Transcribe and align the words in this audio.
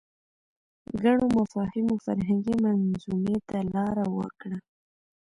ګڼو 1.01 1.25
مفاهیمو 1.37 1.95
فرهنګي 2.05 2.55
منظومې 2.63 3.37
ته 3.49 3.57
لاره 3.73 4.05
وکړه 4.17 4.57